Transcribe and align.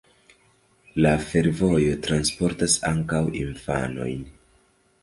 La 1.05 1.11
fervojo 1.25 1.93
transportas 2.09 2.79
ankaŭ 2.95 3.25
infanojn. 3.45 4.27